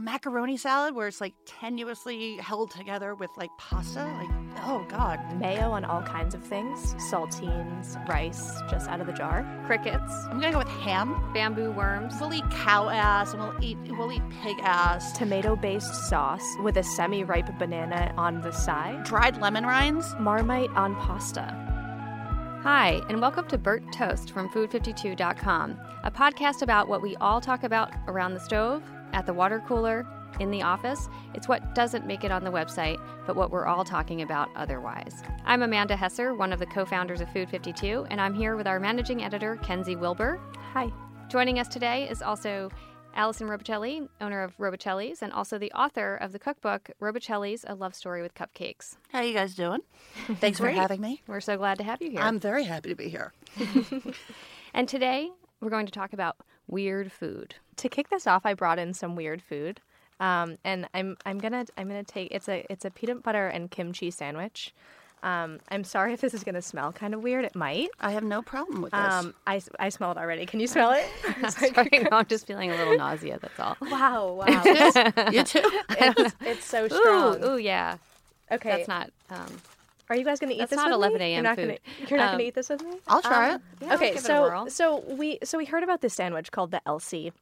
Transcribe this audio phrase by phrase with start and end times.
[0.00, 4.04] macaroni salad where it's like tenuously held together with like pasta.
[4.18, 4.30] Like,
[4.64, 5.20] oh God.
[5.38, 9.46] Mayo on all kinds of things saltines, rice, just out of the jar.
[9.66, 10.12] Crickets.
[10.24, 11.32] I'm gonna go with ham.
[11.34, 12.14] Bamboo worms.
[12.20, 15.12] We'll eat cow ass and we'll eat we'll eat pig ass.
[15.16, 19.04] Tomato based sauce with a semi ripe banana on the side.
[19.04, 20.14] Dried lemon rinds.
[20.18, 21.66] Marmite on pasta.
[22.62, 27.64] Hi, and welcome to Burnt Toast from Food52.com, a podcast about what we all talk
[27.64, 30.06] about around the stove at the water cooler,
[30.38, 31.08] in the office.
[31.34, 35.22] It's what doesn't make it on the website, but what we're all talking about otherwise.
[35.44, 38.66] I'm Amanda Hesser, one of the co founders of Food 52, and I'm here with
[38.66, 40.40] our managing editor, Kenzi Wilbur.
[40.72, 40.90] Hi.
[41.28, 42.70] Joining us today is also
[43.14, 47.94] Allison Robicelli, owner of Robicelli's, and also the author of the cookbook Robicelli's: A Love
[47.94, 48.96] Story with Cupcakes.
[49.12, 49.80] How you guys doing?
[50.36, 51.22] Thanks for having me.
[51.26, 52.20] We're so glad to have you here.
[52.20, 53.32] I'm very happy to be here.
[54.74, 56.36] and today we're going to talk about
[56.70, 57.54] weird food.
[57.76, 59.80] To kick this off, I brought in some weird food.
[60.20, 63.70] Um, and I'm I'm gonna I'm gonna take it's a it's a peanut butter and
[63.70, 64.74] kimchi sandwich.
[65.22, 67.44] Um, I'm sorry if this is gonna smell kind of weird.
[67.44, 67.88] It might.
[68.00, 69.00] I have no problem with this.
[69.00, 70.46] Um, I, I smell it already.
[70.46, 71.06] Can you smell it?
[71.74, 73.38] sorry, I'm just feeling a little nausea.
[73.40, 73.76] That's all.
[73.80, 74.62] Wow, wow.
[75.30, 75.62] you too.
[75.90, 77.42] It's, it's so strong.
[77.42, 77.96] Ooh, ooh, yeah.
[78.52, 79.10] Okay, That's not.
[79.30, 79.60] Um,
[80.10, 80.76] Are you guys gonna eat That's this?
[80.76, 81.24] not with 11 me?
[81.24, 81.32] a.m.
[81.34, 81.66] You're not food.
[81.66, 82.98] Gonna, you're not Um, gonna eat this with me.
[83.08, 83.62] I'll try Um, it.
[83.86, 84.68] yeah, okay, give it a so whirl.
[84.70, 87.32] so we so we heard about this sandwich called the Elsie,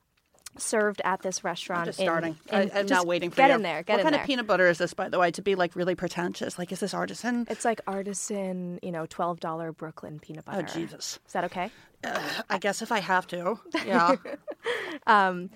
[0.56, 1.86] served at this restaurant.
[1.86, 2.36] Just in- starting.
[2.52, 3.54] in- I, I'm just not waiting for get you.
[3.56, 3.82] in there.
[3.82, 3.96] Get in there.
[3.96, 4.20] what in kind there.
[4.22, 5.30] of peanut butter is this, by the way?
[5.30, 7.46] To be like really pretentious, like is this artisan?
[7.48, 10.66] It's like artisan, you know, twelve dollar Brooklyn peanut butter.
[10.68, 10.72] Oh.
[10.74, 11.18] Jesus!
[11.26, 11.70] Is that okay?
[12.50, 14.14] I guess if I have to, yeah.
[15.06, 15.50] Um,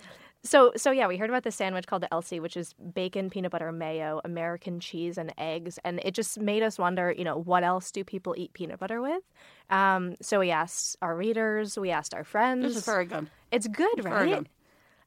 [0.44, 3.52] so so yeah, we heard about this sandwich called the Elsie, which is bacon, peanut
[3.52, 7.62] butter, mayo, American cheese, and eggs, and it just made us wonder, you know, what
[7.64, 9.22] else do people eat peanut butter with?
[9.70, 12.64] Um, so we asked our readers, we asked our friends.
[12.64, 13.28] this is very good.
[13.50, 14.34] It's good, Very right?
[14.38, 14.48] good.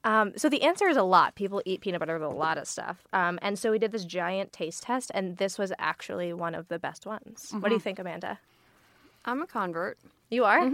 [0.03, 1.33] Um, so the answer is a lot.
[1.33, 3.07] People eat peanut butter with a lot of stuff.
[3.11, 6.67] Um, and so we did this giant taste test, and this was actually one of
[6.67, 7.47] the best ones.
[7.51, 7.73] What do Mm-hmm.
[7.73, 8.39] you think, Amanda?
[9.25, 9.97] I'm a convert.
[10.29, 10.71] You are.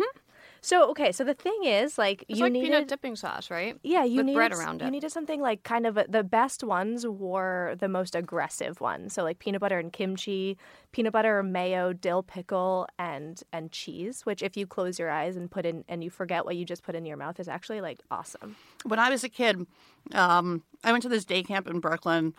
[0.64, 3.78] So okay, so the thing is, like, It's you like needed, peanut dipping sauce, right?
[3.82, 4.18] yeah, you need.
[4.18, 4.86] with needed bread around it.
[4.86, 9.14] You needed something like kind of a, the best ones were the most aggressive ones.
[9.14, 10.60] So like peanut butter and kimchi,
[10.92, 14.22] peanut butter, mayo, dill pickle, and and cheese.
[14.24, 16.84] Which if you close your eyes and put in and you forget what you just
[16.84, 18.56] put in your mouth is actually like awesome.
[18.84, 19.66] when I was a kid,
[20.14, 22.36] um, I went to this day camp in Brooklyn,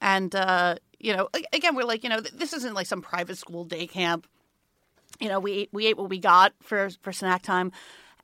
[0.00, 3.64] and uh, you know, again, we're like, you know, this isn't like some private school
[3.64, 4.26] day camp.
[5.20, 7.72] You know, we ate, we ate what we got for for snack time,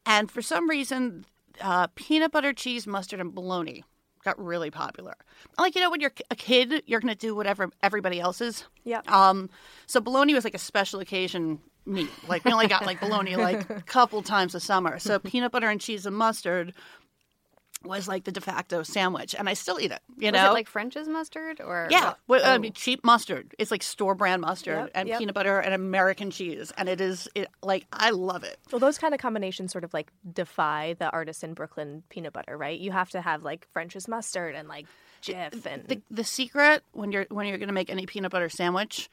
[0.07, 1.25] and for some reason,
[1.61, 3.85] uh, peanut butter, cheese, mustard, and bologna
[4.25, 5.15] got really popular.
[5.59, 8.65] Like, you know, when you're a kid, you're going to do whatever everybody else is.
[8.85, 9.01] Yeah.
[9.09, 9.51] Um,
[9.87, 12.11] so bologna was like a special occasion meat.
[12.29, 14.99] Like we only got like bologna like a couple times a summer.
[14.99, 16.75] So peanut butter and cheese and mustard
[17.85, 20.01] was like the de facto sandwich, and I still eat it.
[20.17, 22.59] You Was know, it like French's mustard or yeah, well, I Oh.
[22.59, 23.55] mean, cheap mustard.
[23.59, 25.19] It's like store brand mustard Yep, and yep.
[25.19, 28.59] peanut butter and American cheese, and it is it like I love it.
[28.71, 32.79] Well, those kind of combinations sort of like defy the artisan Brooklyn peanut butter, right?
[32.79, 34.87] You have to have like French's mustard and like
[35.23, 39.09] Jif and The the secret when you're when you're gonna make any peanut butter sandwich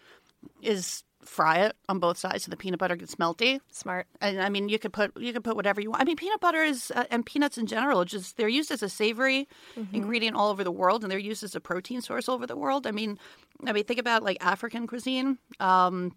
[0.61, 3.59] is fry it on both sides so the peanut butter gets melty.
[3.71, 4.07] smart.
[4.21, 6.01] And I mean, you could put you could put whatever you want.
[6.01, 8.05] I mean, peanut butter is uh, and peanuts in general.
[8.05, 9.47] Just they're used as a savory
[9.93, 12.55] ingredient all over the world, and they're used as a protein source all over the
[12.57, 12.87] world.
[12.87, 13.19] I mean,
[13.65, 15.37] I mean, think about like African cuisine.
[15.59, 16.15] Um,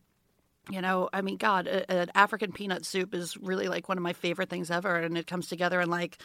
[0.70, 4.02] you know, I mean, God, a- an African peanut soup is really like one of
[4.02, 6.18] my favorite things ever, and it comes together in like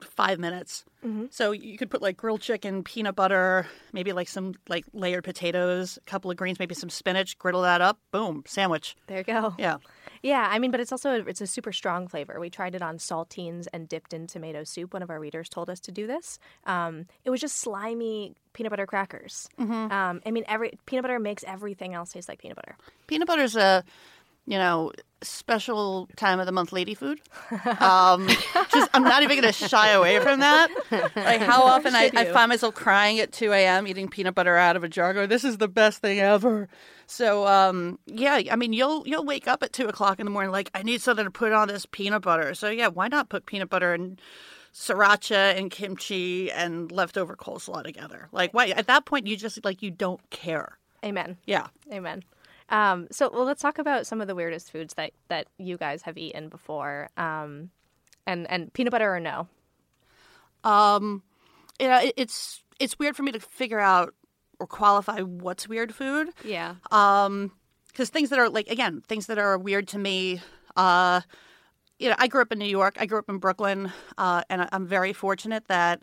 [0.00, 0.84] five minutes.
[1.30, 5.96] So you could put like grilled chicken, peanut butter, maybe like some like layered potatoes,
[5.96, 7.38] a couple of greens, maybe some spinach.
[7.38, 8.94] Griddle that up, boom, sandwich.
[9.06, 9.54] There you go.
[9.58, 9.78] Yeah.
[10.22, 12.38] Yeah, I mean, but it's also it's a super strong flavor.
[12.40, 14.92] We tried it on saltines and dipped in tomato soup.
[14.92, 16.38] One of our readers told us to do this.
[16.66, 19.48] Um, it was just slimy peanut butter crackers.
[19.58, 22.76] Um, I mean, every peanut butter makes everything else taste like peanut butter.
[23.06, 23.84] peanut butter is a
[24.48, 24.90] you know,
[25.20, 27.20] special time of the month lady food.
[27.80, 28.26] Um,
[28.72, 30.70] just I'm not even going to shy away from that.
[30.90, 33.86] Like how often I, I find myself crying at 2 a.m.
[33.86, 35.12] eating peanut butter out of a jar.
[35.12, 36.66] Go, this is the best thing ever.
[37.06, 40.50] So um, yeah, I mean you'll you'll wake up at two o'clock in the morning
[40.50, 42.54] like I need something to put on this peanut butter.
[42.54, 44.18] So yeah, why not put peanut butter and
[44.72, 48.28] sriracha and kimchi and leftover coleslaw together?
[48.32, 50.78] Like why at that point you just like you don't care.
[51.04, 51.36] Amen.
[51.44, 51.66] Yeah.
[51.92, 52.24] Amen.
[52.70, 56.02] Um, so, well, let's talk about some of the weirdest foods that, that you guys
[56.02, 57.08] have eaten before.
[57.16, 57.70] Um,
[58.26, 59.48] and and peanut butter or no?
[60.64, 61.22] Um,
[61.80, 64.14] you know, it, it's it's weird for me to figure out
[64.60, 66.28] or qualify what's weird food.
[66.44, 66.74] Yeah.
[66.90, 67.52] Um,
[67.88, 70.40] because things that are like again things that are weird to me.
[70.76, 71.22] Uh,
[71.98, 72.96] you know, I grew up in New York.
[73.00, 76.02] I grew up in Brooklyn, uh, and I- I'm very fortunate that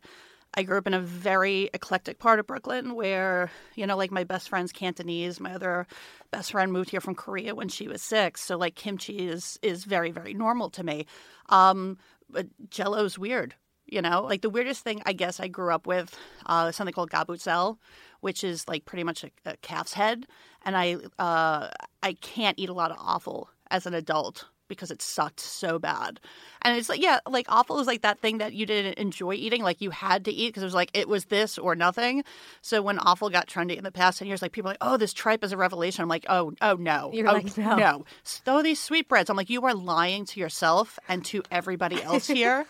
[0.55, 4.23] I grew up in a very eclectic part of Brooklyn where, you know, like my
[4.23, 5.39] best friend's Cantonese.
[5.39, 5.85] My other
[6.31, 8.41] best friend moved here from Korea when she was six.
[8.41, 11.05] So like kimchi is is very, very normal to me.
[11.49, 11.97] Um,
[12.29, 13.55] but jello's weird.
[13.85, 16.17] You know, like the weirdest thing I guess I grew up with
[16.47, 17.77] uh, something called gabutzel,
[18.21, 20.25] which is like pretty much a, a calf's head,
[20.63, 21.69] and I uh,
[22.01, 26.19] I can't eat a lot of offal as an adult because it sucked so bad.
[26.61, 29.61] And it's like, yeah, like offal is like that thing that you didn't enjoy eating,
[29.61, 32.23] like you had to eat because it was like it was this or nothing.
[32.61, 34.97] So when offal got trendy in the past ten years, like people are like, oh,
[34.97, 36.01] this tripe is a revelation.
[36.01, 37.75] I'm like, oh, oh no, You're oh, like, no.
[37.75, 39.29] no, throw these sweetbreads.
[39.29, 42.65] I'm like, you are lying to yourself and to everybody else here.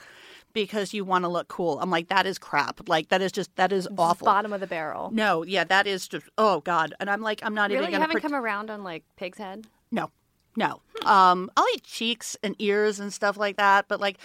[0.53, 1.81] Because you want to look cool.
[1.81, 2.87] I'm like, that is crap.
[2.87, 4.23] Like, that is just, that is awful.
[4.23, 5.11] Bottom of the barrel.
[5.11, 6.93] No, yeah, that is just, oh, God.
[7.01, 7.83] And I'm like, I'm not Really?
[7.83, 8.21] even You haven't to.
[8.21, 9.67] come around on like pig's head?
[9.91, 10.11] No,
[10.55, 10.81] no.
[11.05, 14.17] Um, I'll eat cheeks and ears and stuff like that, but like,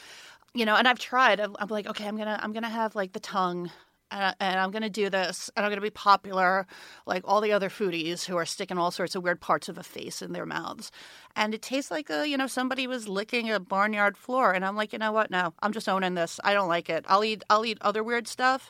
[0.55, 1.41] you know, and I've tried.
[1.41, 3.71] I'm, I'm like, okay, I'm gonna, I'm gonna have like the tongue,
[4.11, 6.67] and, and I'm gonna do this, and I'm gonna be popular,
[7.07, 9.83] like all the other foodies who are sticking all sorts of weird parts of a
[9.83, 10.91] face in their mouths,
[11.37, 14.77] and it tastes like a, you know, somebody was licking a barnyard floor, and I'm
[14.77, 15.31] like, you know what?
[15.31, 16.41] No, I'm just owning this.
[16.43, 17.05] I don't like it.
[17.09, 18.70] I'll eat, I'll eat other weird stuff.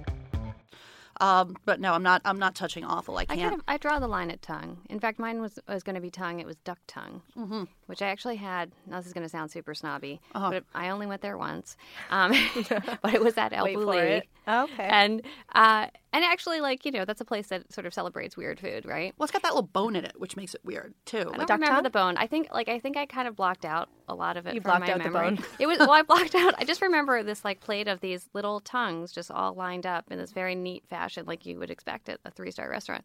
[1.21, 3.17] Um, but no, I'm not, I'm not touching offal.
[3.17, 3.39] I I can't.
[3.41, 4.79] kind of I draw the line at tongue.
[4.89, 6.39] In fact, mine was was going to be tongue.
[6.39, 7.63] It was duck tongue, Mm-hmm.
[7.85, 8.71] which I actually had.
[8.87, 10.49] Now this is going to sound super snobby, Uh-huh.
[10.49, 11.77] but I only went there once.
[12.09, 12.31] Um,
[13.01, 14.23] but it was at El Bulli.
[14.47, 14.83] Okay.
[14.89, 15.21] And
[15.53, 18.85] uh, and actually, like you know, that's a place that sort of celebrates weird food,
[18.85, 19.13] right?
[19.17, 21.19] well, it's got that little bone in it, which makes it weird too.
[21.19, 22.17] I Like, don't duck remember the bone.
[22.17, 24.53] I think like I think I kind of blocked out a lot of it.
[24.55, 25.39] You from blocked my out the bone.
[25.59, 26.55] It was well, I blocked out.
[26.57, 30.17] I just remember this like plate of these little tongues just all lined up in
[30.17, 33.03] this very neat fashion, like you would expect at a three star restaurant.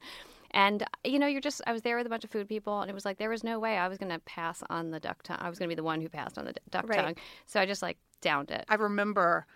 [0.52, 2.91] And you know, you're just I was there with a bunch of food people, and
[2.91, 5.23] it was like there was no way I was going to pass on the duck
[5.23, 5.38] tongue.
[5.41, 6.99] I was going to be the one who passed on the duck Right.
[6.99, 7.14] tongue.
[7.47, 8.64] So I just like downed it.
[8.69, 9.47] I remember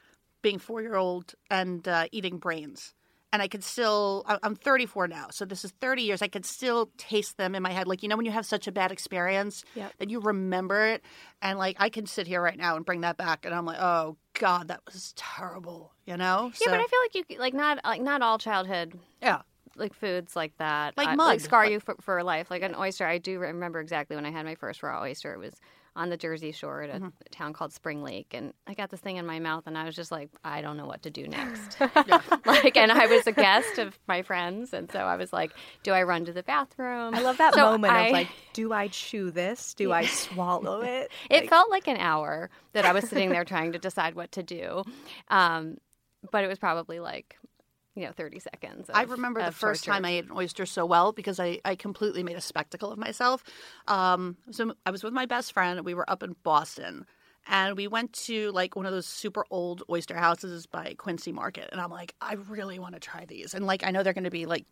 [0.42, 2.94] being four year old and uh, eating brains.
[3.32, 6.20] And I could still, I- I'm 34 now, so this is 30 years.
[6.20, 7.86] I could still taste them in my head.
[7.86, 9.92] Like, you know, when you have such a bad experience Yep.
[9.98, 11.04] that you remember it.
[11.40, 13.44] And like, I can sit here right now and bring that back.
[13.46, 16.46] And I'm like, oh, God, that was terrible, you know?
[16.54, 19.42] yeah, So- but I feel like you like not like not all childhood yeah.
[19.76, 21.26] like foods like that, Like uh, mud.
[21.28, 22.50] like scar Like- you for, for life.
[22.50, 25.32] Like an oyster, I do remember exactly when I had my first raw oyster.
[25.34, 25.54] It was
[26.00, 27.08] on the Jersey Shore at a, Mm-hmm.
[27.30, 29.94] town called Spring Lake, and I got this thing in my mouth, and I was
[29.94, 31.76] just like, I don't know what to do next.
[32.46, 35.52] like, and I was a guest of my friends, and so I was like,
[35.82, 37.14] Do I run to the bathroom?
[37.14, 39.74] I love that So moment I- of like, do I chew this?
[39.74, 41.10] Do I swallow it?
[41.30, 44.42] It felt like an hour that I was sitting there trying to decide what to
[44.42, 44.82] do,
[45.28, 45.76] um,
[46.32, 47.36] but it was probably like.
[47.96, 48.88] You know, thirty seconds.
[48.92, 49.96] I of- remember the first torture.
[49.96, 52.98] time I ate an oyster so well because I, I completely made a spectacle of
[52.98, 53.42] myself.
[53.88, 55.84] Um, so I was with my best friend.
[55.84, 57.04] We were up in Boston,
[57.48, 61.68] and we went to like one of those super old oyster houses by Quincy Market.
[61.72, 63.54] And I'm like, I really want to try these.
[63.54, 64.66] And like, I know they're going to be like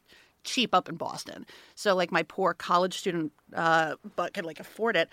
[0.45, 1.45] cheap up in Boston.
[1.75, 5.09] So like, my poor college student uh, butt could like afford it.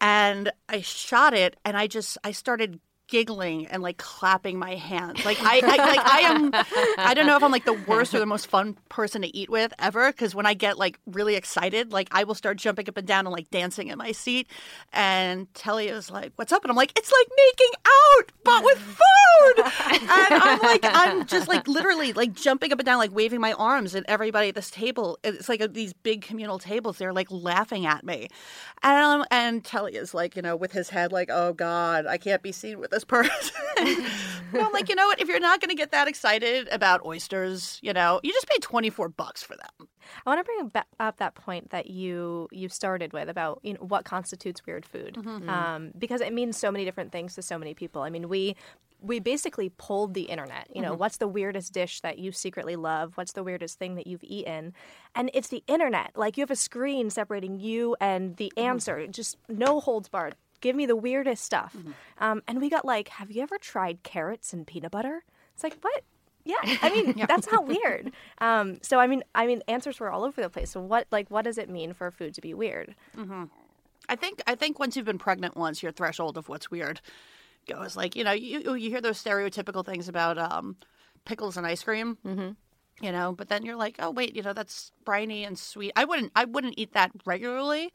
[0.00, 5.24] And I shot it, and I just I started giggling and like clapping my hands.
[5.24, 6.50] Like I, I like I am
[6.98, 9.50] I don't know if I'm like the worst or the most fun person to eat
[9.50, 12.96] with ever because when I get like really excited, like I will start jumping up
[12.96, 14.48] and down and like dancing in my seat.
[14.92, 18.78] And Telly is like, "What's up?" And I'm like, "It's like making out, but with
[18.78, 23.40] food." And I'm like, I'm just like literally like jumping up and down, like waving
[23.40, 25.18] my arms at everybody at this table.
[25.22, 26.98] It's like a, these big communal tables.
[26.98, 28.28] They're like laughing at me,
[28.82, 32.42] and and Telly is like, you know, with his head like, oh God, I can't
[32.42, 33.56] be seen with this person.
[34.52, 35.20] but I'm like, you know what?
[35.20, 38.58] If you're not going to get that excited about oysters, you know, you just pay
[38.58, 39.88] 24 bucks for them.
[40.24, 43.80] I want to bring up that point that you you started with about you know
[43.80, 45.48] what constitutes weird food, mm-hmm, mm-hmm.
[45.48, 48.02] um, because it means so many different things to so many people.
[48.02, 48.54] I mean, we
[49.00, 50.68] we basically pulled the internet.
[50.74, 51.00] You know, mm-hmm.
[51.00, 53.12] what's the weirdest dish that you secretly love?
[53.16, 54.72] What's the weirdest thing that you've eaten?
[55.14, 56.12] And it's the internet.
[56.16, 59.06] Like you have a screen separating you and the answer.
[59.06, 60.36] Just no holds barred.
[60.64, 61.76] Give me the weirdest stuff.
[62.16, 65.22] Um, and we got like, have you ever tried carrots and peanut butter?
[65.52, 66.02] It's like what?
[66.46, 68.12] Yeah, I mean that's not weird.
[68.38, 70.70] Um, so I mean, I mean, answers were all over the place.
[70.70, 72.94] So what, like, what does it mean for food to be weird?
[74.08, 77.02] I think I think once you've been pregnant once, your threshold of what's weird
[77.66, 80.76] goes like you know you you hear those stereotypical things about um,
[81.26, 82.52] pickles and ice cream, mm-hmm.
[83.04, 85.92] you know, but then you're like, oh wait, you know that's briny and sweet.
[85.94, 87.92] I wouldn't I wouldn't eat that regularly,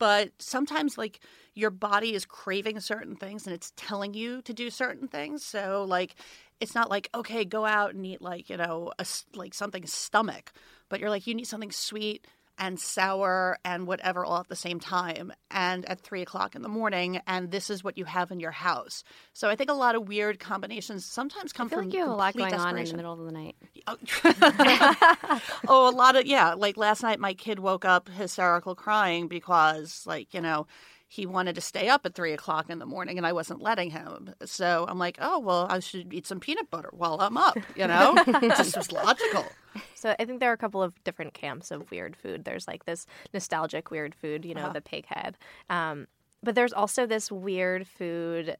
[0.00, 1.20] but sometimes like
[1.54, 5.44] your body is craving certain things and it's telling you to do certain things.
[5.44, 6.16] So like
[6.58, 10.52] it's not like okay, go out and eat like you know a like something stomach,
[10.88, 12.26] but you're like you need something sweet
[12.60, 16.68] and sour and whatever all at the same time and at three o'clock in the
[16.68, 19.02] morning and this is what you have in your house
[19.32, 22.00] so i think a lot of weird combinations sometimes come I feel from like you
[22.00, 23.56] have a lot going on in the middle of the night.
[25.68, 26.54] oh, a lot of yeah.
[26.54, 30.66] Like last night, my kid woke up hysterical crying because, like, you know,
[31.12, 33.90] he wanted to stay up at three o'clock in the morning, and I wasn't letting
[33.90, 34.32] him.
[34.44, 37.56] So I'm like, oh well, I should eat some peanut butter while I'm up.
[37.74, 39.44] You know, it just was logical.
[39.94, 42.44] So I think there are a couple of different camps of weird food.
[42.44, 44.72] There's like this nostalgic weird food, you know, Uh-huh.
[44.72, 45.36] the pig head.
[45.68, 46.08] Um,
[46.42, 48.56] but there's also this weird food,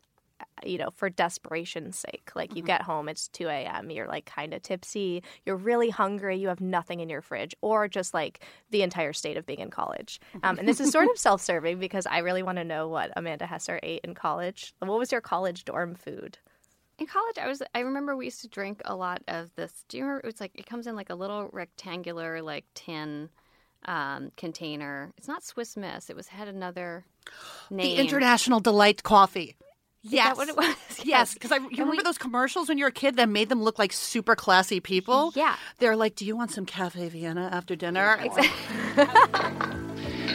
[0.65, 2.31] you know, for desperation's sake.
[2.35, 2.57] Like Mm-hmm.
[2.59, 6.49] you get home, it's 2 a.m., you're like kind of tipsy, you're really hungry, you
[6.49, 10.21] have nothing in your fridge, or just like the entire state of being in college.
[10.43, 13.11] Um, and this is sort of self serving because I really want to know what
[13.17, 14.75] Amanda Hesser ate in college.
[14.81, 16.39] What was your college dorm food?
[16.99, 17.63] In college, I was.
[17.75, 19.85] I remember we used to drink a lot of this.
[19.89, 20.29] Do you remember?
[20.29, 23.31] It's like it comes in like a little rectangular like tin
[23.87, 25.13] um, container.
[25.17, 26.11] It's not Swiss Miss.
[26.11, 27.07] It was had another
[27.71, 27.87] name.
[27.87, 29.57] The International Delight Coffee.
[30.03, 30.29] Yes.
[30.29, 30.67] that what it was?
[31.01, 31.35] Yes, Yes.
[31.35, 33.79] because I you remember those commercials when you were a kid that made them look
[33.79, 35.33] like super classy people.
[35.35, 35.57] Yeah.
[35.79, 38.19] they're like, "Do you want some Cafe Vienna after dinner?"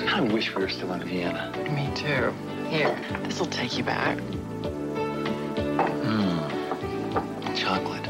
[0.07, 1.51] I wish we were still in Vienna.
[1.71, 2.33] Me too.
[2.69, 4.17] Here, this'll take you back.
[6.03, 7.55] Hmm.
[7.55, 8.03] Chocolate.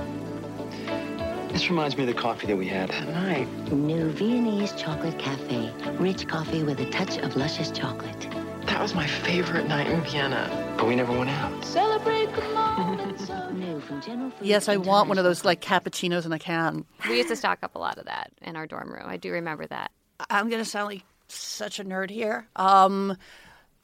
[1.51, 2.91] This reminds me of the coffee that we had.
[2.91, 3.47] At night.
[3.71, 5.71] New Viennese Chocolate Cafe.
[6.00, 8.27] Rich coffee with a touch of luscious chocolate.
[8.67, 10.75] That was my favorite night in Vienna.
[10.77, 11.63] But we never went out.
[11.63, 15.62] Celebrate the moment so new from General Foods Yes, I want one of those like
[15.62, 16.86] cappuccinos in a can.
[17.07, 19.05] We used to stock up a lot of that in our dorm room.
[19.07, 19.91] I do remember that.
[20.29, 22.48] I'm gonna sound like such a nerd here.
[22.55, 23.17] Um,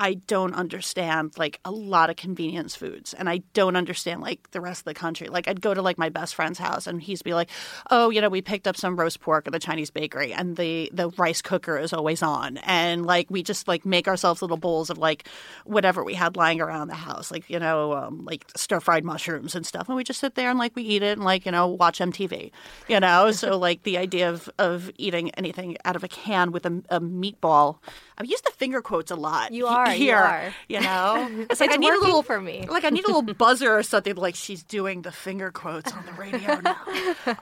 [0.01, 4.60] I don't understand like a lot of convenience foods, and I don't understand like the
[4.60, 5.27] rest of the country.
[5.27, 7.51] Like I'd go to like my best friend's house, and he'd be like,
[7.91, 10.89] "Oh, you know, we picked up some roast pork at the Chinese bakery, and the
[10.91, 14.89] the rice cooker is always on, and like we just like make ourselves little bowls
[14.89, 15.27] of like
[15.65, 19.53] whatever we had lying around the house, like you know, um, like stir fried mushrooms
[19.53, 21.51] and stuff, and we just sit there and like we eat it and like you
[21.51, 22.50] know watch MTV,
[22.88, 23.31] you know.
[23.31, 27.00] so like the idea of of eating anything out of a can with a, a
[27.00, 27.77] meatball.
[28.21, 29.51] I've used the finger quotes a lot.
[29.51, 30.17] You are, you here.
[30.17, 30.53] are.
[30.69, 32.67] You know, it's like It's I need a little for me.
[32.69, 34.13] Like I need a little buzzer or something.
[34.15, 36.77] Like she's doing the finger quotes on the radio now.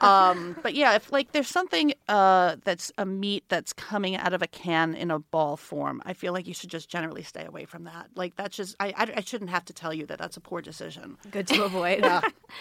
[0.00, 4.40] um, but yeah, if like there's something uh, that's a meat that's coming out of
[4.40, 7.66] a can in a ball form, I feel like you should just generally stay away
[7.66, 8.08] from that.
[8.14, 10.62] Like that's just I I, I shouldn't have to tell you that that's a poor
[10.62, 11.18] decision.
[11.30, 12.02] Good to avoid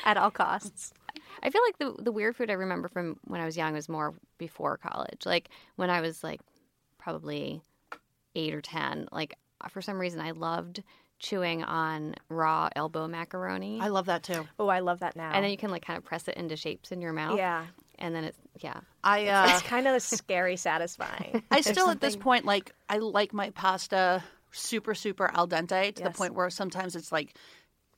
[0.03, 0.93] at all costs.
[1.41, 3.87] I feel like the the weird food I remember from when I was young was
[3.87, 5.25] more before college.
[5.25, 5.47] Like
[5.77, 6.41] when I was like
[6.97, 7.61] probably
[8.35, 9.07] eight or ten.
[9.11, 9.35] Like
[9.69, 10.83] for some reason, I loved
[11.19, 14.47] chewing on raw elbow macaroni, I love that too.
[14.57, 15.31] Oh, I love that now.
[15.33, 17.37] and then you can like kind of press it into shapes in your mouth.
[17.37, 17.65] yeah.
[17.97, 18.79] and then it's yeah.
[19.03, 21.43] I uh, It's kind of scary satisfying.
[21.51, 25.93] I There's still at this point like I like my pasta super super al dente
[25.95, 27.35] to the point where sometimes it's like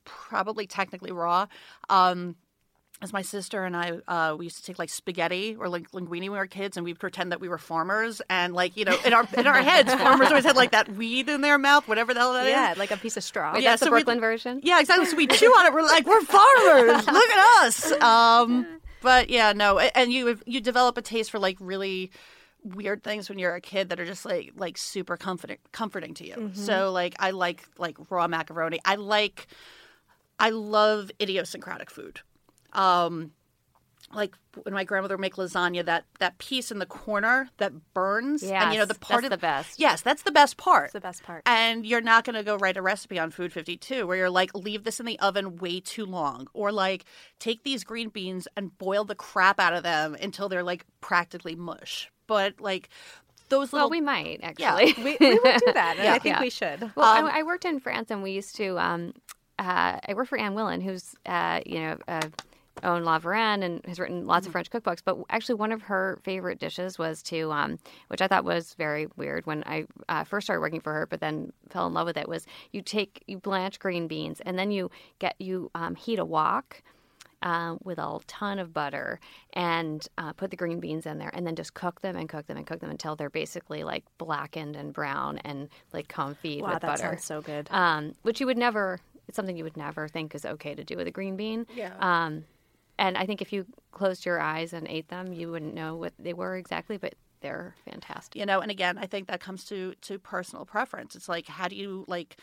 [0.04, 1.46] probably technically raw.
[1.88, 2.34] Um
[3.02, 6.08] as my sister and I, uh, we used to take like spaghetti or like linguine
[6.20, 8.22] when we were kids, and we'd pretend that we were farmers.
[8.30, 11.28] And like you know, in our in our heads, farmers always had like that weed
[11.28, 12.50] in their mouth, whatever the hell that is.
[12.52, 13.54] Yeah, like a piece of straw.
[13.54, 14.60] Wait, Yeah, that's the so we- Brooklyn version.
[14.62, 15.06] Yeah, exactly.
[15.06, 15.74] So we chew on it.
[15.74, 17.06] We're like, we're farmers.
[17.06, 17.92] Look at us.
[18.00, 18.66] Um,
[19.02, 22.12] but yeah, no, and you you develop a taste for like really
[22.64, 26.26] weird things when you're a kid that are just like like super comforting comforting to
[26.26, 26.52] you.
[26.54, 28.78] So like I like like raw macaroni.
[28.84, 29.48] I like
[30.38, 32.20] I love idiosyncratic food.
[32.72, 33.32] Um,
[34.14, 38.42] like when my grandmother would make lasagna, that that piece in the corner that burns,
[38.42, 39.80] and you know the part that's of the best.
[39.80, 40.86] Yes, that's the best part.
[40.86, 41.42] It's the best part.
[41.46, 44.54] And you're not going to go write a recipe on Food 52 where you're like,
[44.54, 46.46] leave this in the oven way too long.
[46.52, 47.06] Or like,
[47.38, 51.54] take these green beans and boil the crap out of them until they're like practically
[51.54, 52.10] mush.
[52.26, 52.90] But like,
[53.48, 53.90] those Well, little.
[53.90, 54.48] we might Yeah.
[54.76, 54.92] actually.
[55.02, 56.12] we, we would do that, Yeah.
[56.12, 56.40] I think Yeah.
[56.42, 56.90] we should.
[56.94, 58.78] Well, Um, I, I worked in France, and we used to.
[58.78, 59.14] Um,
[59.58, 62.28] uh, I worked for Anne Willan, who's uh, you know uh,
[62.82, 64.48] owned La Varenne and has written lots Mm-hmm.
[64.48, 65.02] of French cookbooks.
[65.04, 69.06] But actually, one of her favorite dishes was to, um, which I thought was very
[69.16, 72.16] weird when I uh, first started working for her, but then fell in love with
[72.16, 72.28] it.
[72.28, 76.24] Was you take you blanch green beans, and then you get you um, heat a
[76.24, 76.82] wok.
[77.44, 79.18] Uh, with a ton of butter
[79.54, 82.46] and uh, put the green beans in there and then just cook them and cook
[82.46, 86.74] them and cook them until they're basically like blackened and brown and like confit Wow,
[86.74, 87.66] with butter sounds so good.
[87.72, 89.00] um, which you would never.
[89.26, 91.66] It's something you would never think is okay to do with a green bean.
[91.74, 91.94] Yeah.
[91.98, 92.44] Um,
[92.98, 96.12] and I think if you closed your eyes and ate them, you wouldn't know what
[96.18, 98.36] they were exactly, but they're fantastic.
[98.36, 101.14] you know and again i think that comes to to personal preference.
[101.14, 102.36] It's like how do you like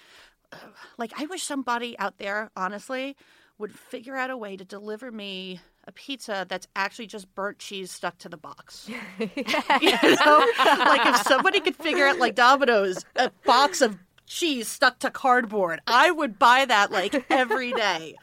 [0.52, 0.58] uh,
[0.98, 3.16] like i wish somebody out there honestly
[3.58, 7.92] would figure out a way to deliver me a pizza that's actually just burnt cheese
[7.92, 8.90] stuck to the box.
[9.20, 10.46] You know?
[10.58, 15.82] Like if somebody could figure out like domino's a box of cheese stuck to cardboard
[15.88, 18.16] i would buy that like every day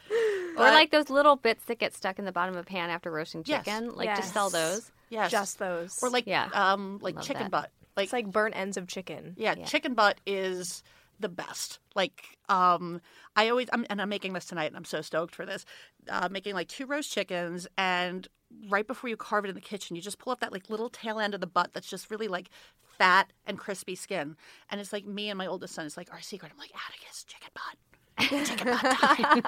[0.57, 3.11] or like those little bits that get stuck in the bottom of a pan after
[3.11, 3.65] roasting Yes.
[3.65, 3.95] chicken.
[3.95, 4.91] Like just sell those.
[5.09, 5.99] yes Just those.
[6.03, 6.49] or like Yeah.
[6.53, 7.51] um like Love chicken that.
[7.51, 9.35] butt like it's like burnt ends of chicken.
[9.39, 10.83] Yeah, chicken butt is
[11.19, 11.79] the best.
[11.95, 13.01] Like, um,
[13.37, 15.65] I always, I'm, and I'm making this tonight, and I'm so stoked for this.
[16.11, 18.29] Uh, making like two roast chickens, and
[18.69, 20.91] right before you carve it in the kitchen, you just pull up that like little
[20.91, 22.51] tail end of the butt that's just really like
[22.99, 24.37] fat and crispy skin,
[24.69, 25.87] and it's like me and my oldest son.
[25.87, 26.53] It's like our secret.
[26.53, 27.96] I'm like Atticus, chicken butt.
[28.19, 29.43] Chicken butt time.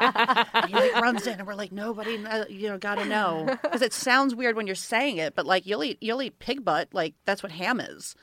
[0.55, 2.13] and he like runs in, and we're like, nobody,
[2.51, 5.83] you know, gotta know because it sounds weird when you're saying it, but like you'll
[5.85, 8.15] eat, you'll eat pig butt, like that's what ham is.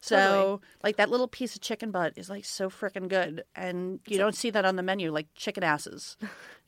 [0.00, 0.60] So, Totally.
[0.82, 4.34] like that little piece of chicken butt is like so freaking good, and you don't
[4.34, 6.18] see that on the menu, like chicken asses.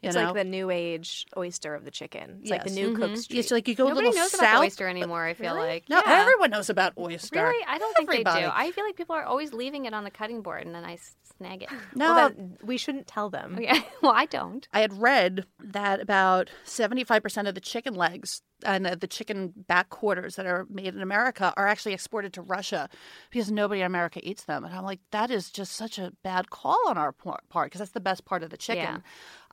[0.07, 2.39] You It's know, like the new age oyster of the chicken.
[2.43, 2.77] It's like the Yes.
[2.79, 3.39] new cook's street.
[3.41, 4.41] it's like you go a Nobody little knows south.
[4.41, 5.25] about oyster anymore.
[5.25, 6.21] I feel like No, Yeah.
[6.21, 7.42] everyone knows about oyster.
[7.42, 8.40] Really, I don't think Everybody.
[8.42, 8.53] they do.
[8.55, 10.99] I feel like people are always leaving it on the cutting board, and then I
[11.37, 11.71] snag it.
[11.95, 13.57] No, well, then we shouldn't tell them.
[13.59, 13.81] Okay.
[14.03, 14.66] well, I don't.
[14.73, 19.90] I had read that about 75% of the chicken legs and uh, the chicken back
[19.90, 22.88] quarters that are made in America are actually exported to Russia
[23.31, 24.64] because nobody in America eats them.
[24.64, 27.90] And I'm like, that is just such a bad call on our part because that's
[27.90, 29.03] the best part of the chicken.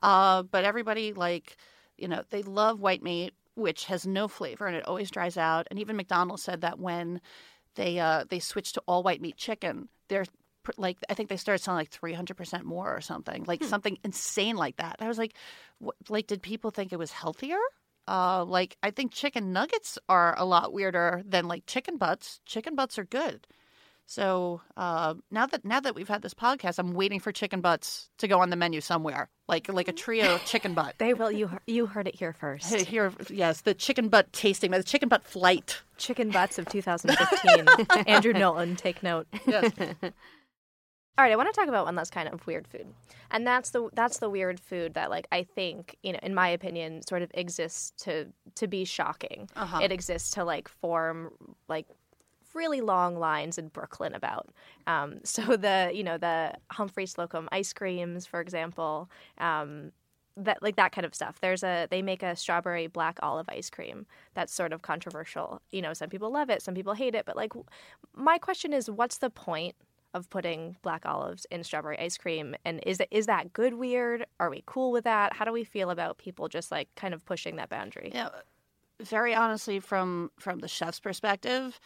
[0.04, 1.56] Uh, but everybody, like,
[1.96, 5.66] you know, they love white meat, which has no flavor and it always dries out.
[5.70, 7.20] And even McDonald's said that when
[7.74, 10.26] they uh, they switched to all white meat chicken, they're
[10.76, 13.98] like I think they started selling like three hundred percent more or something, like something
[14.04, 14.96] insane like that.
[15.00, 15.34] I was like,
[15.78, 17.58] what, like, did people think it was healthier?
[18.06, 22.40] Uh, like I think chicken nuggets are a lot weirder than like chicken butts.
[22.44, 23.46] Chicken butts are good.
[24.06, 28.10] So uh, now that now that we've had this podcast, I'm waiting for chicken butts
[28.18, 30.94] to go on the menu somewhere, like like a trio of chicken butt.
[30.98, 31.30] They will.
[31.30, 32.74] You you heard it here first.
[32.74, 35.80] Here, yes, the chicken butt tasting, the chicken butt flight.
[35.96, 38.04] Chicken butts of 2015.
[38.06, 39.26] Andrew Knowlton, take note.
[39.46, 39.72] Yes.
[41.16, 42.88] All right, I want to talk about one last kind of weird food,
[43.30, 46.48] and that's the that's the weird food that, like, I think you know, in my
[46.48, 49.48] opinion, sort of exists to to be shocking.
[49.54, 49.78] Uh-huh.
[49.80, 51.30] It exists to like form
[51.68, 51.86] like
[52.54, 54.48] really long lines in Brooklyn about.
[54.86, 59.10] Um, so the you know the Humphry Slocombe ice creams, for example.
[59.38, 59.92] Um,
[60.36, 61.40] that like that kind of stuff.
[61.40, 65.62] There's a they make a strawberry black olive ice cream that's sort of controversial.
[65.70, 67.52] You know, some people love it, some people hate it, but like
[68.16, 69.76] my question is what's the point
[70.12, 74.26] of putting black olives in strawberry ice cream and is is that good weird?
[74.40, 75.34] Are we cool with that?
[75.34, 78.10] How do we feel about people just like kind of pushing that boundary?
[78.12, 78.30] Yeah,
[79.00, 81.80] very honestly, from from the chef's perspective,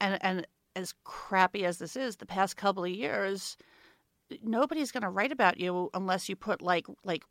[0.00, 3.56] and and as crappy as this is, the past couple of years,
[4.42, 7.24] nobody's going to write about you unless you put like like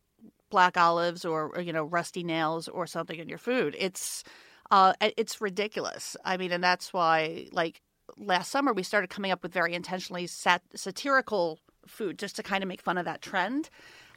[0.49, 3.75] black olives or, or you know rusty nails or something in your food.
[3.79, 4.23] It's
[4.71, 6.17] uh, it's ridiculous.
[6.25, 7.81] I mean, and that's why like
[8.17, 12.63] last summer we started coming up with very intentionally sat- satirical food just to kind
[12.63, 13.69] of make fun of that trend.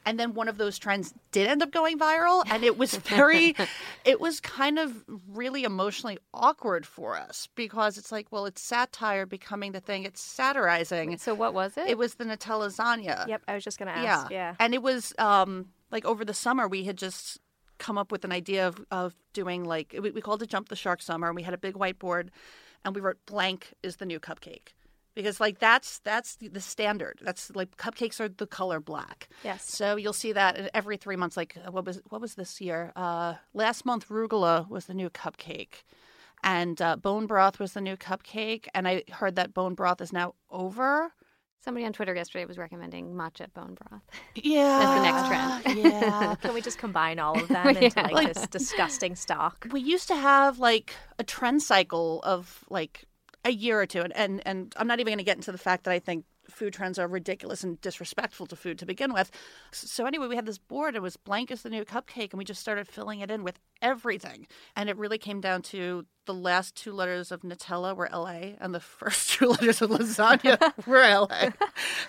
[0.05, 3.55] And then one of those trends did end up going viral, and it was very,
[4.05, 9.25] it was kind of really emotionally awkward for us because it's like, well, it's satire
[9.25, 11.17] becoming the thing, it's satirizing.
[11.17, 11.87] So what was it?
[11.87, 13.27] It was the Nutella lasagna.
[13.27, 14.15] Yep, I was just gonna Yeah.
[14.15, 14.31] ask.
[14.31, 14.55] Yeah.
[14.59, 17.39] And it was um like over the summer we had just
[17.77, 20.75] come up with an idea of, of doing like we, we called it Jump the
[20.75, 22.29] Shark Summer and we had a big whiteboard
[22.85, 24.69] and we wrote blank is the new cupcake.
[25.15, 27.19] Because like that's that's the- the standard.
[27.21, 29.29] That's like cupcakes are the color black.
[29.43, 29.63] Yes.
[29.69, 31.37] So you'll see that every three months.
[31.37, 32.91] Like uh, what was what was this year?
[32.95, 35.83] Uh, last month, rugula was the new cupcake,
[36.43, 38.67] and uh, bone broth was the new cupcake.
[38.73, 41.11] And I heard that bone broth is now over.
[41.63, 44.01] Somebody on Twitter yesterday was recommending matcha bone broth.
[44.33, 45.93] Yeah, That's the next trend.
[45.93, 46.35] Yeah.
[46.41, 48.07] Can we just combine all of them into Yeah.
[48.11, 49.67] like this disgusting stock?
[49.71, 53.05] we used to have like a trend cycle of like
[53.43, 55.57] a year or two and and, and i'm not even going to get into the
[55.57, 59.31] fact that i think food trends are ridiculous and disrespectful to food to begin with.
[59.71, 62.45] So anyway we had this board it was blank as the new cupcake and we
[62.45, 64.47] just started filling it in with everything.
[64.75, 68.75] And it really came down to the last two letters of nutella were la and
[68.75, 71.51] the first two letters of lasagna were la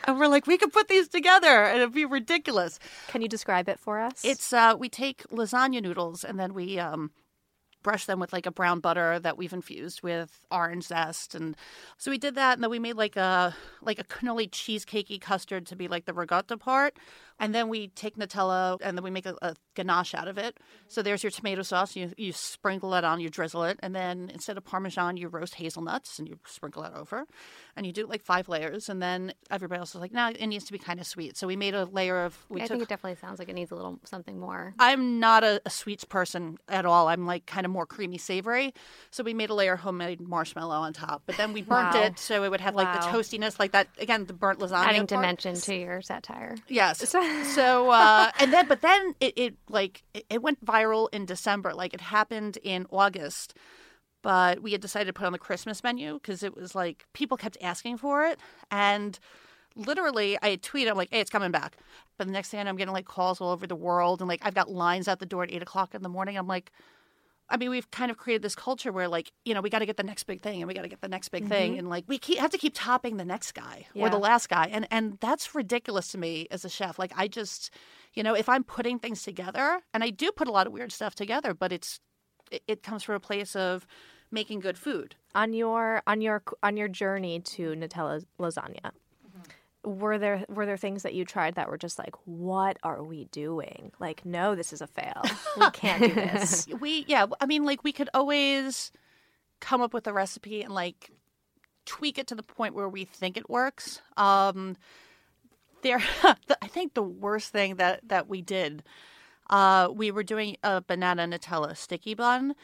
[0.04, 2.78] and we're like we could put these together and it'd be ridiculous.
[3.08, 4.24] Can you describe it for us?
[4.24, 7.10] it's uh, we take lasagna noodles and then we um,
[7.82, 11.56] brush them with like a brown butter that we've infused with orange zest, and
[11.98, 15.66] so we did that, and then we made like a like a cannoli cheesecakey custard
[15.66, 16.96] to be like the ricotta part,
[17.42, 20.58] and then we take Nutella and then we make a, a ganache out of it.
[20.88, 21.94] So there's your tomato sauce.
[21.96, 25.56] You you sprinkle it on, you drizzle it, and then instead of Parmesan, you roast
[25.56, 27.26] hazelnuts and you sprinkle that over,
[27.76, 30.64] and you do like five layers, and then everybody else was like, no, it needs
[30.64, 31.36] to be kind of sweet.
[31.36, 33.54] So we made a layer of we I took think it definitely sounds like it
[33.54, 34.74] needs a little something more.
[34.78, 37.08] I'm not a, a sweets person at all.
[37.08, 38.72] I'm like kind of more creamy savory.
[39.10, 42.02] So we made a layer of homemade marshmallow on top, but then we burnt Wow.
[42.04, 43.12] it so it would have like the Wow.
[43.12, 44.84] toastiness, like that again, the burnt lasagna.
[44.84, 45.08] Adding part.
[45.08, 46.56] dimension to your satire.
[46.68, 47.08] Yes.
[47.08, 47.20] so
[47.90, 51.74] uh, and then but then it, it like it, went viral in December.
[51.74, 53.54] Like it happened in August.
[54.22, 57.36] But we had decided to put on the Christmas menu because it was like people
[57.36, 58.38] kept asking for it.
[58.70, 59.18] And
[59.74, 61.76] literally I tweet, I'm like, hey, it's coming back.
[62.18, 64.28] But the next thing I know, I'm getting like calls all over the world and
[64.28, 66.38] like I've got lines out the door at eight o'clock in the morning.
[66.38, 66.70] I'm like,
[67.52, 69.86] I mean, we've kind of created this culture where, like, you know, we got to
[69.86, 71.78] get the next big thing, and we got to get the next big thing, mm-hmm.
[71.80, 74.66] and like, we keep, have to keep topping the next guy or the last guy,
[74.72, 76.98] and and that's ridiculous to me as a chef.
[76.98, 77.70] Like, I just,
[78.14, 80.92] you know, if I'm putting things together, and I do put a lot of weird
[80.92, 82.00] stuff together, but it's
[82.50, 83.86] it, it comes from a place of
[84.30, 85.14] making good food.
[85.34, 88.92] on your on your on your journey to Nutella lasagna.
[89.84, 93.24] Were there were there things that you tried that were just like, what are we
[93.26, 93.92] doing?
[93.98, 95.22] Like, no, this is a fail.
[95.58, 96.66] We can't do this.
[96.80, 98.92] We, yeah, I mean, like, we could always
[99.60, 101.10] come up with a recipe and like
[101.86, 104.02] tweak it to the point where we think it works.
[104.16, 104.76] Um,
[105.82, 106.02] there,
[106.62, 108.82] I think the worst thing that that we did,
[109.50, 112.54] uh, we were doing a banana Nutella sticky bun,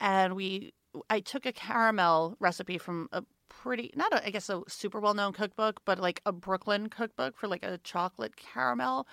[0.00, 0.72] and we,
[1.10, 3.22] I took a caramel recipe from a
[3.62, 7.36] pretty, not a, I guess a super well known cookbook, but like a Brooklyn cookbook
[7.36, 9.06] for like a chocolate caramel,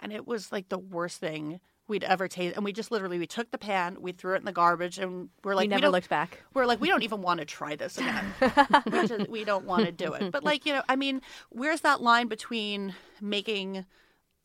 [0.00, 2.54] and it was like the worst thing we'd ever taste.
[2.54, 5.30] And we just literally we took the pan, we threw it in the garbage, and
[5.42, 6.42] we're like, we we never don't- looked back.
[6.54, 8.26] we're like, we don't even want to try this again.
[8.92, 10.30] we, just, we don't want to do it.
[10.30, 13.86] But like, you know, I mean, where's that line between making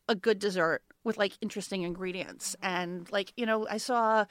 [0.08, 4.24] a good dessert with like interesting ingredients and like, you know, I saw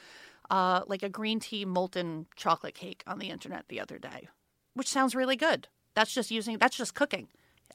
[0.50, 4.28] uh, like a green tea molten chocolate cake on the internet the other day,
[4.74, 5.68] which sounds really good.
[5.96, 7.28] That's just using that's just cooking.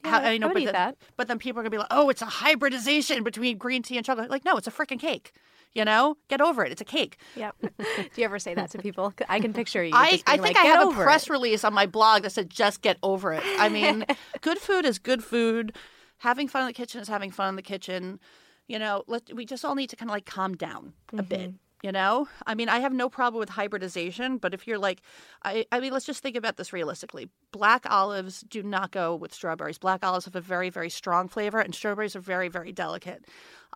[0.04, 0.96] How- I would but eat then, that.
[1.16, 4.06] But then people are gonna be like, "Oh, it's a hybridization between green tea and
[4.06, 5.32] chocolate." Like, no, it's a freaking cake.
[5.74, 6.72] You know, get over it.
[6.72, 7.18] It's a cake.
[7.37, 7.56] Yep.
[7.78, 9.12] do you ever say that to people?
[9.28, 9.92] I can picture you.
[9.94, 12.48] I, I think like, I have a press it." release on my blog that said
[12.48, 13.42] just get over it.
[13.58, 14.04] I mean,
[14.40, 15.76] good food is good food.
[16.18, 18.18] Having fun in the kitchen is having fun in the kitchen.
[18.66, 21.28] You know, let, we just all need to kind of like calm down a mm-hmm.
[21.28, 21.54] bit.
[21.82, 25.00] You know, I mean, I have no problem with hybridization, but if you're like,
[25.44, 27.28] I, I mean, let's just think about this realistically.
[27.52, 29.78] Black olives do not go with strawberries.
[29.78, 33.26] Black olives have a very, very strong flavor, and strawberries are very, very delicate.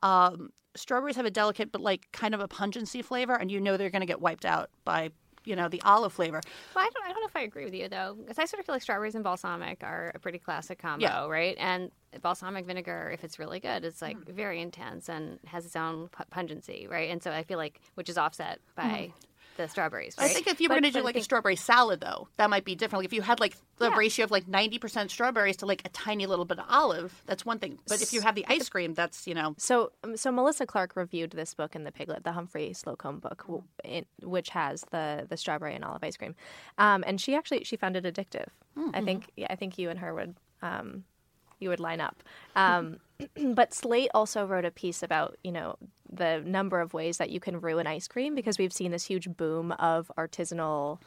[0.03, 3.77] Um, strawberries have a delicate, but like kind of a pungency flavor, and you know
[3.77, 5.11] they're going to get wiped out by,
[5.45, 6.41] you know, the olive flavor.
[6.75, 8.59] Well, I don't, I don't know if I agree with you though, because I sort
[8.59, 11.29] of feel like strawberries and balsamic are a pretty classic combo, Yeah.
[11.29, 11.57] right?
[11.57, 14.35] And balsamic vinegar, if it's really good, it's like Mm.
[14.35, 17.11] very intense and has its own pu- pungency, right?
[17.11, 19.13] And so I feel like, which is offset by
[19.59, 20.17] the strawberries.
[20.17, 20.23] Mm.
[20.23, 22.65] I think if you were going to do like a strawberry salad, though, that might
[22.65, 23.01] be different.
[23.01, 23.97] Like if you had like the Yeah.
[23.99, 27.45] ratio of like ninety percent strawberries to like a tiny little bit of olive, that's
[27.45, 27.79] one thing.
[27.87, 29.55] But if you have the ice cream, that's you know.
[29.59, 33.45] So, um, so Melissa Clark reviewed this book in the Piglet, the Humphry Slocombe book,
[34.23, 36.35] which has the the strawberry and olive ice cream,
[36.79, 38.49] um, and she actually she found it addictive.
[38.95, 41.05] I think yeah, I think you and her would um,
[41.63, 42.23] you would line up.
[42.57, 42.99] Um,
[43.55, 45.77] but Slate also wrote a piece about you know
[46.13, 49.35] the number of ways that you can ruin ice cream because we've seen this huge
[49.37, 50.99] boom of artisanal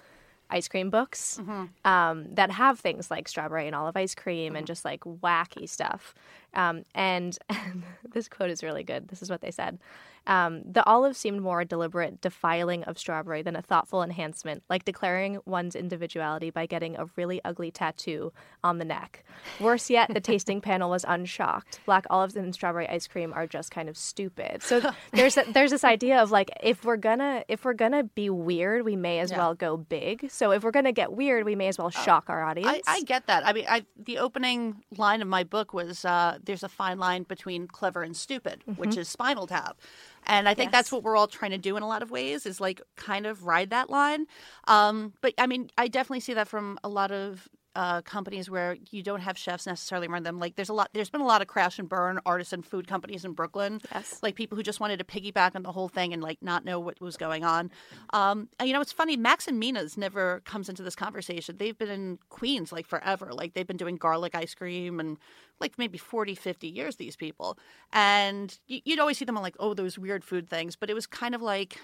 [0.49, 1.39] ice cream books
[1.85, 6.13] um, that have things like strawberry and olive ice cream and just like wacky stuff.
[6.53, 7.37] Um, and
[8.13, 9.07] this quote is really good.
[9.07, 9.79] This is what they said.
[10.27, 14.85] Um, the olive seemed more a deliberate defiling of strawberry than a thoughtful enhancement, like
[14.85, 18.31] declaring one's individuality by getting a really ugly tattoo
[18.63, 19.23] on the neck.
[19.59, 21.79] Worse yet, the tasting panel was unshocked.
[21.85, 24.61] Black olives and strawberry ice cream are just kind of stupid.
[24.63, 24.81] So
[25.13, 28.83] there's a, there's this idea of like if we're gonna if we're gonna be weird,
[28.85, 29.37] we may as Yeah.
[29.37, 30.29] well go big.
[30.31, 32.81] So if we're gonna get weird, we may as well shock our audience.
[32.87, 33.45] I, I get that.
[33.45, 37.23] I mean, I, the opening line of my book was uh, "There's a fine line
[37.23, 39.77] between clever and stupid," which is Spinal Tap,
[40.25, 42.45] and I think that's what we're all trying to do in a lot of ways
[42.45, 44.25] is like kind of ride that line.
[44.67, 47.47] Um, but I mean, I definitely see that from a lot of.
[47.75, 50.39] Uh, companies where you don't have chefs necessarily run them.
[50.39, 50.89] Like there's a lot.
[50.93, 53.81] There's been a lot of crash and burn artisan food companies in Brooklyn.
[53.93, 54.19] Yes.
[54.23, 56.79] Like people who just wanted to piggyback on the whole thing and like not know
[56.79, 57.69] what was going on.
[58.13, 59.17] Um, and, you know, it's funny.
[59.17, 61.57] Max and Mina's never comes into this conversation.
[61.57, 63.33] They've been in Queens like forever.
[63.33, 65.17] Like they've been doing garlic ice cream and
[65.59, 67.57] like maybe 40, 50 years, these people.
[67.91, 70.77] And you, you'd always see them on like, oh, those weird food things.
[70.77, 71.77] But it was kind of like,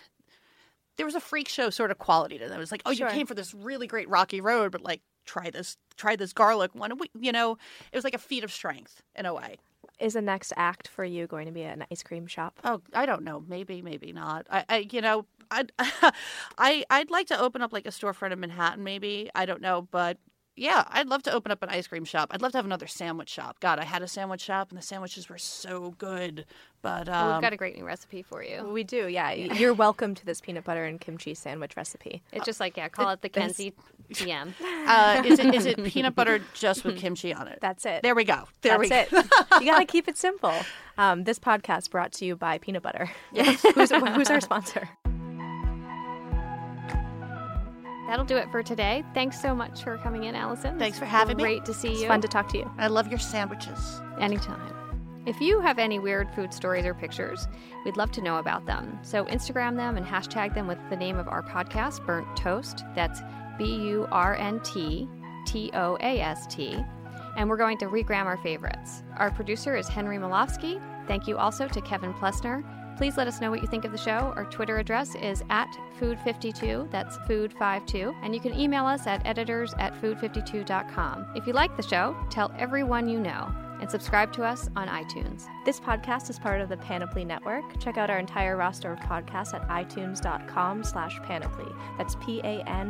[0.97, 2.57] there was a freak show sort of quality to them.
[2.57, 3.07] It was like, oh, Sure.
[3.07, 6.73] you came for this really great rocky road, but like, try this, try this garlic
[6.75, 6.97] one.
[6.97, 7.57] We- You know,
[7.91, 9.57] it was like a feat of strength in a way.
[9.99, 12.59] Is the next act for you going to be an ice cream shop?
[12.63, 13.43] Oh, I don't know.
[13.47, 14.47] Maybe, maybe not.
[14.49, 15.71] I, I you know, I'd,
[16.57, 18.83] I, I'd like to open up like a storefront in Manhattan.
[18.83, 20.17] Maybe I don't know, but
[20.55, 22.29] yeah, I'd love to open up an ice cream shop.
[22.31, 23.59] I'd love to have another sandwich shop.
[23.59, 26.45] God, I had a sandwich shop, and the sandwiches were so good.
[26.81, 28.63] But um, Well, we've got a great new recipe for you.
[28.67, 29.31] We do, yeah.
[29.31, 32.21] You're welcome to this peanut butter and kimchi sandwich recipe.
[32.33, 33.73] It's just like yeah, call it the this- Kenzi
[34.11, 34.53] DM.
[34.87, 37.59] uh, is it is it peanut butter just with kimchi on it?
[37.61, 38.01] That's it.
[38.03, 38.43] There we go.
[38.61, 38.95] There we go.
[38.95, 39.11] it.
[39.61, 40.53] you got to keep it simple.
[40.97, 43.09] Um, this podcast brought to you by peanut butter.
[43.31, 43.61] Yes.
[43.61, 44.89] who's, who's our sponsor?
[48.07, 49.03] That'll do it for today.
[49.13, 50.77] Thanks so much for coming in, Allison.
[50.77, 51.43] Thanks for having me.
[51.43, 52.07] Great to see It's you.
[52.07, 52.69] fun to talk to you.
[52.77, 54.01] I love your sandwiches.
[54.19, 54.75] Anytime.
[55.25, 57.47] If you have any weird food stories or pictures,
[57.85, 58.97] we'd love to know about them.
[59.03, 62.83] So Instagram them and hashtag them with the name of our podcast, Burnt Toast.
[62.95, 63.21] That's
[63.57, 65.07] B U R N T
[65.45, 66.83] T O A S T.
[67.37, 69.03] And we're going to regram our favorites.
[69.17, 70.81] Our producer is Henry Malofsky.
[71.07, 72.63] Thank you also to Kevin Plessner.
[72.97, 74.33] Please let us know what you think of the show.
[74.35, 75.67] Our Twitter address is at
[75.99, 76.91] food52.
[76.91, 78.15] That's food52.
[78.23, 81.27] And you can email us at editors at food52.com.
[81.35, 83.51] If you like the show, tell everyone you know
[83.81, 85.47] and subscribe to us on iTunes.
[85.65, 87.79] This podcast is part of the Panoply Network.
[87.79, 91.73] Check out our entire roster of podcasts at itunes.com slash panoply.
[91.97, 92.81] That's P-A-N-O-P-L-Y.